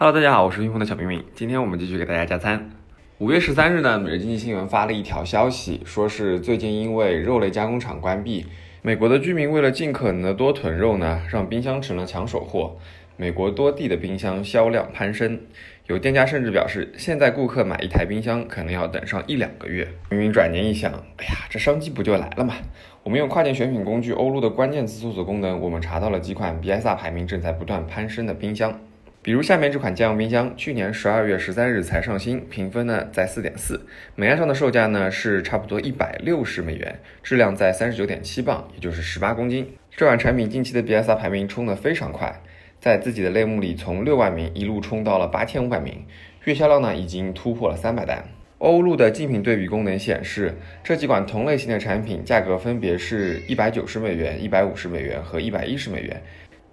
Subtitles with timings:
[0.00, 1.24] Hello，大家好，我是冰峰的小明明。
[1.34, 2.70] 今天我们继续给大家加餐。
[3.18, 8.46] 五月十三日呢，每日经济新闻发了一条消息，说是最近因为肉类加工厂关闭，
[8.80, 12.76] 美国的居民为了尽可能的多囤肉呢，让冰箱成了抢手货。
[13.16, 15.40] 美国多地的冰箱销量攀升，
[15.88, 19.88] 有店家甚至表示，现在顾客买一台冰箱可能要等上一两个月。
[20.10, 22.54] 明明转念一想，哎呀，这商机不就来了吗？
[23.02, 28.78] 我们用跨境选品工具欧陆的关键词搜索功能，我们查到了几款 BSR 排名正在不断攀升的冰箱。
[29.20, 33.84] 比如下面这款家用冰箱，去年十二月十三日才上新，评分呢在四点四，
[34.14, 39.68] 美安上的售价呢是差不多一百六十美元，质量在三十九点七磅，也就是十八公斤。
[39.90, 42.40] 这款产品近期的 BSR 排名冲得非常快，
[42.80, 46.06] 在自己的类目里从六万名一路冲到了八千五百名，
[46.44, 48.24] 月销量呢已经突破了三百单。
[48.58, 56.22] 欧陆的竞品对比功能显示，这几款同类型的产品价格分别是一百九十美元、一百五十美元和一百一十美元。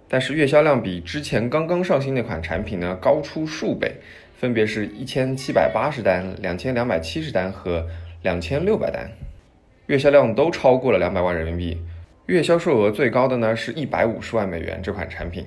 [0.08, 3.92] 但是月销量比之前刚刚上新那款产品呢高出数倍，
[4.38, 7.84] 分别是一千七百八十单、两千两百七十单和
[8.22, 9.10] 两千六百单，
[9.86, 11.80] 月销量都超过了两百万人民币。
[12.26, 15.44] 月销售额最高的呢是一百五十万美元这款产品，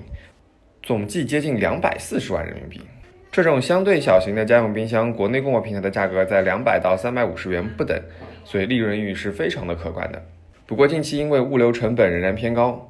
[0.82, 2.80] 总计接近两百四十万人民币。
[3.32, 7.98] 这种相对小型的家用冰箱，国内供货平台的价格在两百到三百五十元不等，
[8.44, 10.22] 所以利润率是非常的可观的。
[10.66, 12.86] 不过近期因为物流成本仍然偏高。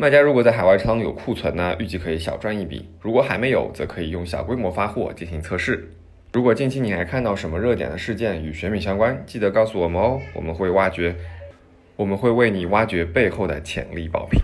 [0.00, 5.92] 卖家如果在海外仓有库存呢，预计可以小赚一笔；如果还没有，则可以用小规模发货进行测试。
[6.32, 11.14] 如果近期你还看到什么热点的事件与选品相关，记得告诉我们哦，我们会挖掘，
[11.96, 14.40] 我们会为你挖掘背后的潜力爆品。